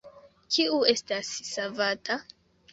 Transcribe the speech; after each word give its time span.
Kiu 0.55 0.79
estas 0.95 1.31
savata? 1.53 2.21